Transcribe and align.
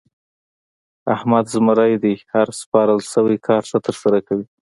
احمد 1.15 1.45
زمری 1.53 1.95
دی؛ 2.03 2.15
هر 2.33 2.47
سپارل 2.61 2.99
شوی 3.11 3.37
کار 3.47 3.61
ښه 3.69 3.77
ترسره 3.85 4.19
کوي. 4.27 4.45